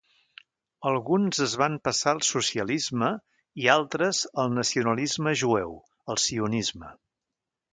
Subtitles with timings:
[0.91, 3.09] Alguns es van passar al socialisme,
[3.65, 5.77] i altres al nacionalisme jueu,
[6.15, 6.91] el sionisme.